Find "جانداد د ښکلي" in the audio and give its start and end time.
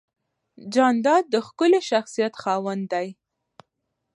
0.73-1.81